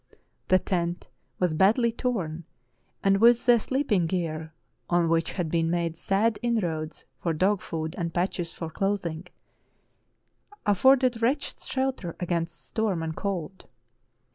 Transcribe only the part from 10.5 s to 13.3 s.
afforded wretched shelter against storm and